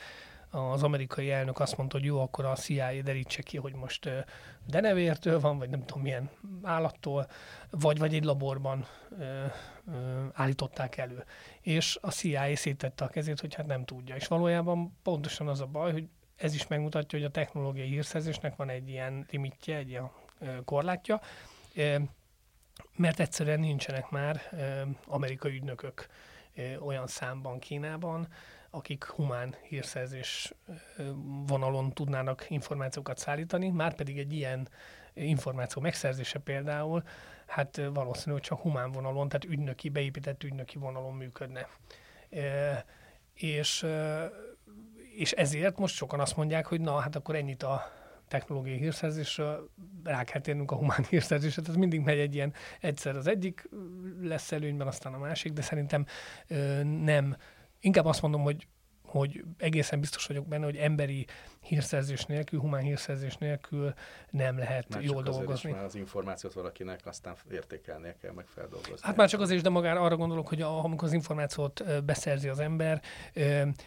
[0.50, 4.10] az amerikai elnök azt mondta, hogy jó, akkor a CIA derítse ki, hogy most
[4.66, 6.30] denevértől van, vagy nem tudom milyen
[6.62, 7.26] állattól,
[7.70, 8.86] vagy, vagy egy laborban
[9.18, 11.24] ö, ö, állították elő.
[11.60, 14.14] És a CIA szétette a kezét, hogy hát nem tudja.
[14.14, 18.68] És valójában pontosan az a baj, hogy ez is megmutatja, hogy a technológiai hírszerzésnek van
[18.68, 20.10] egy ilyen limitje, egy ilyen
[20.64, 21.20] korlátja,
[22.96, 24.40] mert egyszerűen nincsenek már
[25.06, 26.06] amerikai ügynökök
[26.80, 28.28] olyan számban Kínában,
[28.70, 30.54] akik humán hírszerzés
[31.46, 34.68] vonalon tudnának információkat szállítani, már pedig egy ilyen
[35.14, 37.02] információ megszerzése például,
[37.46, 41.68] hát valószínű, hogy csak humán vonalon, tehát ügynöki, beépített ügynöki vonalon működne.
[43.34, 43.86] És,
[45.16, 47.92] és ezért most sokan azt mondják, hogy na, hát akkor ennyit a
[48.28, 49.70] technológiai hírszerzésről,
[50.04, 53.68] rá kell térnünk a humán hírszerzésre, tehát mindig megy egy ilyen, egyszer az egyik
[54.20, 56.06] lesz előnyben, aztán a másik, de szerintem
[56.84, 57.36] nem
[57.80, 58.66] inkább azt mondom, hogy
[59.10, 61.26] hogy egészen biztos vagyok benne, hogy emberi
[61.60, 63.94] hírszerzés nélkül, humán hírszerzés nélkül
[64.30, 65.70] nem lehet már jól dolgozni.
[65.70, 68.98] Is, az információt valakinek aztán értékelnie kell, meg feldolgozni.
[69.00, 72.58] Hát már csak azért is, de magára arra gondolok, hogy amikor az információt beszerzi az
[72.58, 73.02] ember,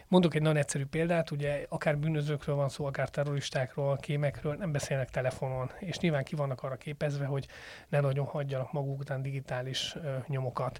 [0.08, 5.10] mondok egy nagyon egyszerű példát, ugye akár bűnözőkről van szó, akár terroristákról, kémekről, nem beszélnek
[5.10, 7.46] telefonon, és nyilván ki vannak arra képezve, hogy
[7.88, 10.78] ne nagyon hagyjanak maguk után digitális nyomokat.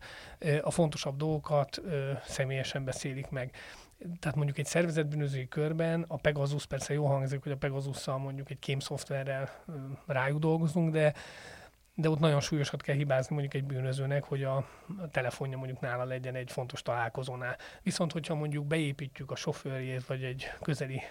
[0.62, 1.80] A fontosabb dolgokat
[2.26, 3.50] személyesen beszélik meg
[4.19, 8.59] tehát mondjuk egy szervezetbűnözői körben a Pegasus persze jó hangzik, hogy a Pegasusszal mondjuk egy
[8.59, 9.51] kém szoftverrel
[10.07, 11.14] rájuk dolgozunk, de
[11.97, 14.67] de ott nagyon súlyosat kell hibázni mondjuk egy bűnözőnek, hogy a
[15.11, 17.57] telefonja mondjuk nála legyen egy fontos találkozónál.
[17.83, 21.03] Viszont, hogyha mondjuk beépítjük a sofőrjét, vagy egy közeli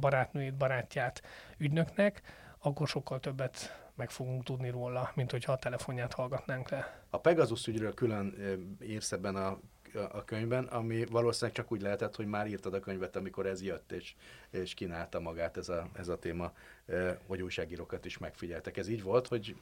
[0.00, 1.22] barátnőjét, barátját
[1.58, 2.22] ügynöknek,
[2.58, 7.04] akkor sokkal többet meg fogunk tudni róla, mint hogyha a telefonját hallgatnánk le.
[7.10, 8.34] A Pegasus ügyről külön
[8.82, 9.58] írsz ebben a
[9.94, 13.92] a könyvben, ami valószínűleg csak úgy lehetett, hogy már írtad a könyvet, amikor ez jött,
[13.92, 14.14] és,
[14.50, 16.52] és kínálta magát ez a, ez a téma,
[17.26, 18.76] hogy újságírókat is megfigyeltek.
[18.76, 19.56] Ez így volt, hogy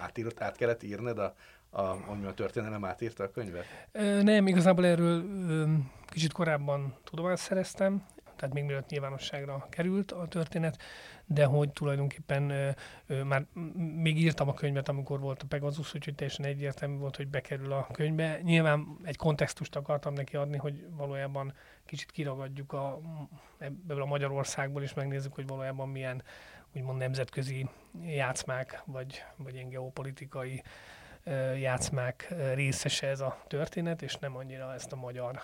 [0.00, 1.34] átírt, át kellett írned a,
[1.70, 3.64] a, ami a történelem átírta a könyvet?
[4.22, 5.24] Nem, igazából erről
[6.06, 8.06] kicsit korábban tudomást szereztem,
[8.40, 10.82] tehát még mielőtt nyilvánosságra került a történet,
[11.26, 12.70] de hogy tulajdonképpen ö,
[13.06, 13.46] ö, már
[13.96, 17.86] még írtam a könyvet, amikor volt a Pegasus, úgyhogy teljesen egyértelmű volt, hogy bekerül a
[17.92, 18.40] könyvbe.
[18.42, 21.52] Nyilván egy kontextust akartam neki adni, hogy valójában
[21.84, 23.00] kicsit kiragadjuk a,
[23.58, 26.22] ebből a Magyarországból, és megnézzük, hogy valójában milyen
[26.74, 27.68] úgymond nemzetközi
[28.02, 30.62] játszmák, vagy, vagy ilyen geopolitikai
[31.58, 35.40] játszmák részese ez a történet, és nem annyira ezt a magyar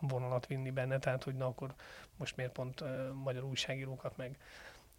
[0.00, 1.74] vonalat vinni benne, tehát hogy na akkor
[2.16, 2.84] most miért pont
[3.24, 4.38] magyar újságírókat meg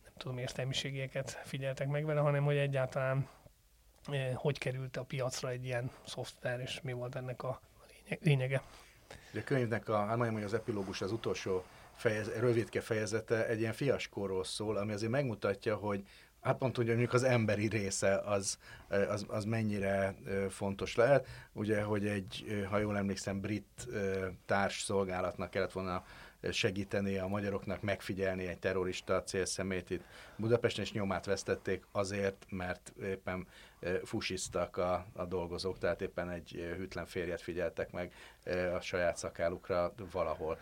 [0.04, 3.28] nem tudom értelmiségieket figyeltek meg vele, hanem hogy egyáltalán
[4.34, 7.62] hogy került a piacra egy ilyen szoftver, és mi volt ennek a
[8.19, 8.62] lényege.
[9.34, 11.63] A könyvnek a, hát mondjam, hogy az epilógus az utolsó
[11.95, 16.04] fejez, rövidke fejezete egy ilyen fiaskóról szól, ami azért megmutatja, hogy
[16.45, 20.15] hát pont, hogy mondjuk az emberi része az, az, az mennyire
[20.49, 21.27] fontos lehet.
[21.53, 23.88] Ugye, hogy egy, ha jól emlékszem, brit
[24.45, 26.03] társ szolgálatnak kellett volna
[26.51, 30.03] segíteni a magyaroknak megfigyelni egy terrorista célszemét itt
[30.36, 33.47] Budapesten, és nyomát vesztették azért, mert éppen
[34.03, 38.13] fusisztak a, a dolgozók, tehát éppen egy hűtlen férjet figyeltek meg
[38.75, 40.60] a saját szakálukra valahol.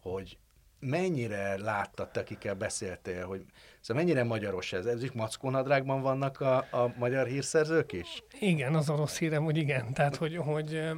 [0.00, 0.38] Hogy
[0.80, 3.44] mennyire láttad, akikkel beszéltél, hogy
[3.80, 4.86] szóval mennyire magyaros ez?
[4.86, 8.22] Ez is mackónadrágban vannak a, a magyar hírszerzők is?
[8.40, 9.92] Igen, az a rossz hírem, hogy igen.
[9.92, 10.90] Tehát, hogy, hogy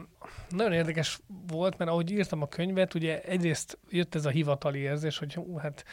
[0.48, 5.18] nagyon érdekes volt, mert ahogy írtam a könyvet, ugye egyrészt jött ez a hivatali érzés,
[5.18, 5.84] hogy hú, hát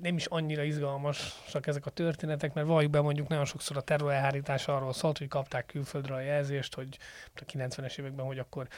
[0.00, 4.12] nem is annyira izgalmasak ezek a történetek, mert valljuk be mondjuk nagyon sokszor a terror
[4.12, 6.98] elhárítás arról szólt, hogy kapták külföldre a jelzést, hogy
[7.34, 8.68] a 90-es években, hogy akkor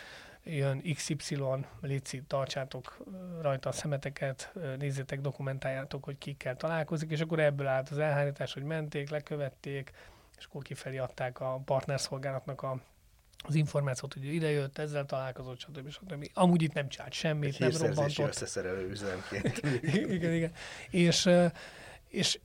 [0.47, 1.37] jön XY,
[1.81, 2.99] Lici, tartsátok
[3.43, 8.63] rajta a szemeteket, nézzétek, dokumentáljátok, hogy kikkel találkozik, és akkor ebből állt az elhárítás, hogy
[8.63, 9.93] menték, lekövették,
[10.39, 12.81] és akkor kifelé adták a partnerszolgálatnak a
[13.49, 15.91] az információt, hogy ide jött, ezzel találkozott, stb.
[15.91, 16.31] stb.
[16.35, 18.29] Amúgy itt nem csinált semmit, Egy nem robbantott.
[18.29, 19.61] összeszerelő üzemként.
[20.15, 20.53] igen, igen.
[20.91, 21.29] És,
[22.09, 22.39] és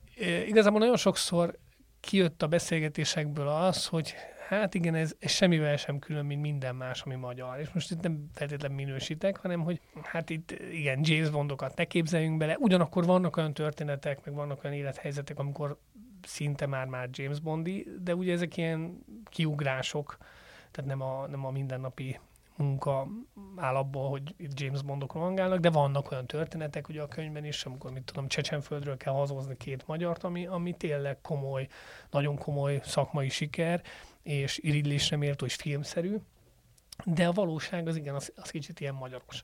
[0.46, 1.58] igazából nagyon sokszor
[2.00, 4.14] kijött a beszélgetésekből az, hogy
[4.58, 7.58] hát igen, ez, ez semmivel sem külön, mint minden más, ami magyar.
[7.58, 12.38] És most itt nem feltétlenül minősítek, hanem hogy hát itt igen, James Bondokat ne képzeljünk
[12.38, 15.78] bele, ugyanakkor vannak olyan történetek, meg vannak olyan élethelyzetek, amikor
[16.22, 20.16] szinte már-már James Bondi, de ugye ezek ilyen kiugrások,
[20.70, 22.18] tehát nem a, nem a mindennapi
[22.56, 23.08] munka
[23.56, 27.64] áll abból, hogy itt James Bondok rohangálnak, de vannak olyan történetek ugye a könyvben is,
[27.64, 31.68] amikor, mit tudom, Csecsenföldről kell hazozni két magyart, ami, ami tényleg komoly,
[32.10, 33.82] nagyon komoly szakmai siker,
[34.22, 36.16] és irigylésre méltó és filmszerű,
[37.04, 39.42] de a valóság az igen, az, az kicsit ilyen magyaros.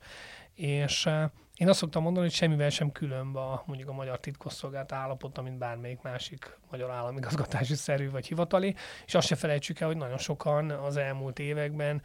[0.54, 1.22] És uh,
[1.56, 5.58] én azt szoktam mondani, hogy semmivel sem különb a mondjuk a magyar titkosszolgált állapota, mint
[5.58, 8.74] bármelyik másik magyar államigazgatási szerű vagy hivatali,
[9.06, 12.02] és azt se felejtsük el, hogy nagyon sokan az elmúlt években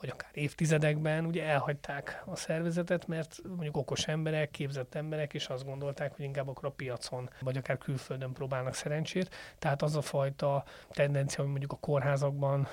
[0.00, 5.64] vagy akár évtizedekben ugye elhagyták a szervezetet, mert mondjuk okos emberek, képzett emberek, és azt
[5.64, 9.34] gondolták, hogy inkább akkor a piacon, vagy akár külföldön próbálnak szerencsét.
[9.58, 12.68] Tehát az a fajta tendencia, hogy mondjuk a kórházakban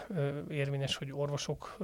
[0.50, 1.78] érvényes, hogy orvosok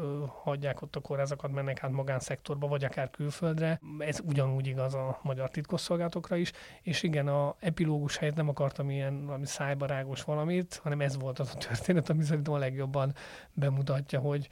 [0.43, 3.79] hagyják ott a kórházakat, mennek át magánszektorba, vagy akár külföldre.
[3.99, 6.51] Ez ugyanúgy igaz a magyar titkosszolgálatokra is.
[6.81, 11.51] És igen, a epilógus helyett nem akartam ilyen valami szájbarágos valamit, hanem ez volt az
[11.55, 13.13] a történet, ami szerintem a legjobban
[13.53, 14.49] bemutatja, hogy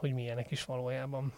[0.00, 1.32] hogy, milyenek is valójában.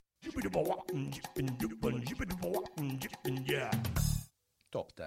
[4.69, 5.07] Top 10.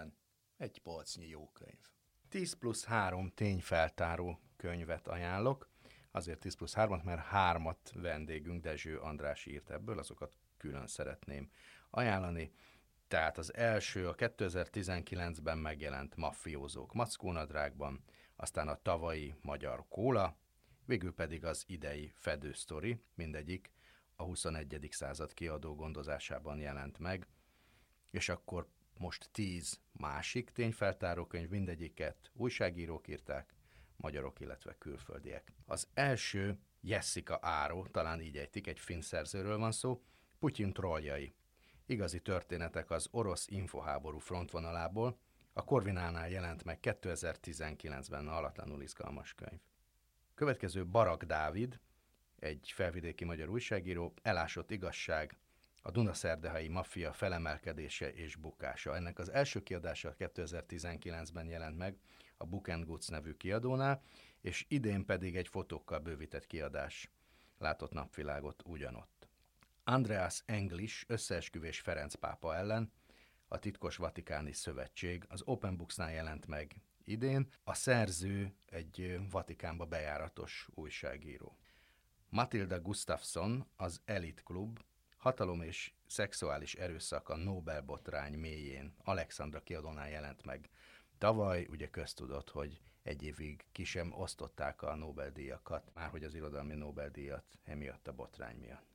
[0.58, 1.80] Egy polcnyi jó könyv.
[2.30, 5.70] 10 plusz 3 tényfeltáró könyvet ajánlok.
[6.12, 11.50] Azért 10 plusz 3 mert hármat vendégünk Dezső András írt ebből, azokat külön szeretném
[11.90, 12.52] ajánlani.
[13.08, 18.04] Tehát az első a 2019-ben megjelent Maffiózók Mackónadrágban,
[18.36, 20.38] aztán a tavalyi Magyar Kóla,
[20.86, 23.72] végül pedig az idei fedősztori, mindegyik
[24.16, 24.88] a 21.
[24.92, 27.28] század kiadó gondozásában jelent meg,
[28.12, 33.54] és akkor most tíz másik tényfeltáró könyv, mindegyiket újságírók írták,
[33.96, 35.54] magyarok, illetve külföldiek.
[35.66, 40.04] Az első Jessica Áró, talán így ejtik, egy finn szerzőről van szó,
[40.40, 41.34] Putyin trolljai.
[41.86, 45.18] Igazi történetek az orosz infoháború frontvonalából,
[45.54, 49.60] a Korvinálnál jelent meg 2019-ben alatlanul izgalmas könyv.
[50.36, 51.80] Következő Barak Dávid,
[52.40, 55.38] egy felvidéki magyar újságíró, elásott igazság,
[55.82, 58.96] a Dunaszerdehai maffia felemelkedése és bukása.
[58.96, 61.98] Ennek az első kiadása 2019-ben jelent meg
[62.38, 64.02] a Book and Goods nevű kiadónál,
[64.42, 67.12] és idén pedig egy fotókkal bővített kiadás
[67.58, 69.15] látott napvilágot ugyanott.
[69.88, 72.92] Andreas English összeesküvés Ferenc pápa ellen,
[73.48, 77.48] a titkos Vatikáni Szövetség az Open Books-nál jelent meg idén.
[77.64, 81.58] A szerző egy Vatikánba bejáratos újságíró.
[82.30, 84.80] Matilda Gustafsson, az Elite Club,
[85.18, 90.70] hatalom és szexuális erőszak a Nobel-botrány mélyén Alexandra kiadónál jelent meg.
[91.18, 96.76] Tavaly ugye köztudott, hogy egy évig ki sem osztották a Nobel-díjakat, már hogy az irodalmi
[96.76, 98.95] Nobel-díjat emiatt a botrány miatt.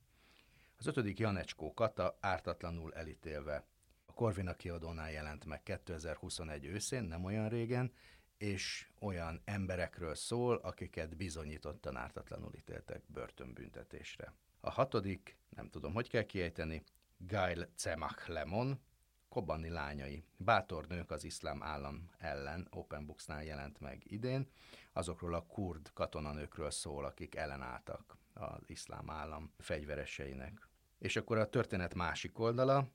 [0.80, 3.64] Az ötödik Janecskó Kata ártatlanul elítélve
[4.06, 7.92] a Corvina kiadónál jelent meg 2021 őszén, nem olyan régen,
[8.38, 14.34] és olyan emberekről szól, akiket bizonyítottan ártatlanul ítéltek börtönbüntetésre.
[14.60, 16.82] A hatodik, nem tudom, hogy kell kiejteni,
[17.16, 18.80] Gail Cemach Lemon,
[19.28, 24.48] Kobani lányai, bátor nők az iszlám állam ellen, Open Books-nál jelent meg idén,
[24.92, 30.69] azokról a kurd katonanőkről szól, akik ellenálltak az iszlám állam fegyvereseinek.
[31.00, 32.88] És akkor a történet másik oldala,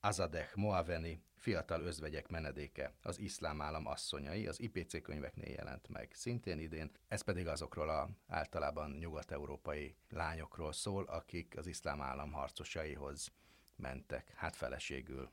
[0.00, 6.58] Azadeh Moaveni, fiatal özvegyek menedéke, az iszlám állam asszonyai, az IPC könyveknél jelent meg szintén
[6.58, 13.32] idén, ez pedig azokról a általában nyugat-európai lányokról szól, akik az iszlám állam harcosaihoz
[13.76, 15.30] mentek, hát feleségül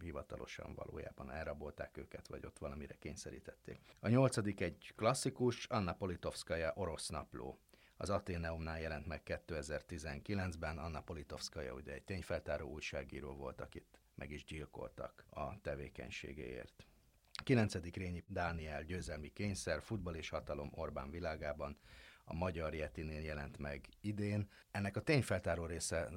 [0.00, 3.80] hivatalosan valójában elrabolták őket, vagy ott valamire kényszerítették.
[4.00, 7.58] A nyolcadik egy klasszikus, Anna Politovskaya orosz napló.
[7.96, 14.44] Az Ateneumnál jelent meg 2019-ben, Anna Politovskaya ugye egy tényfeltáró újságíró volt, akit meg is
[14.44, 16.86] gyilkoltak a tevékenységéért.
[17.44, 17.74] 9.
[17.94, 21.78] Rényi Dániel győzelmi kényszer, futball és hatalom Orbán világában
[22.24, 24.50] a Magyar Jetinél jelent meg idén.
[24.70, 26.08] Ennek a tényfeltáró része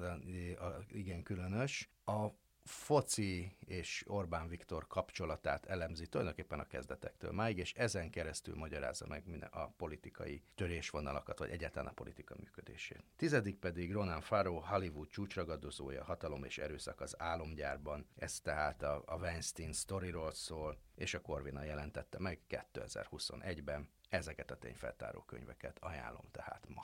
[0.88, 1.90] igen különös.
[2.04, 2.28] A
[2.64, 9.26] foci és Orbán Viktor kapcsolatát elemzi tulajdonképpen a kezdetektől máig, és ezen keresztül magyarázza meg
[9.26, 13.04] minden a politikai törésvonalakat, vagy egyáltalán a politika működését.
[13.16, 19.16] Tizedik pedig Ronan Farrow, Hollywood csúcsragadozója, hatalom és erőszak az álomgyárban, ez tehát a, a
[19.16, 23.88] Weinstein sztoriról szól, és a Corvina jelentette meg 2021-ben.
[24.08, 26.82] Ezeket a tényfeltáró könyveket ajánlom tehát ma.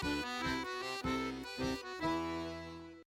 [0.00, 0.37] thank you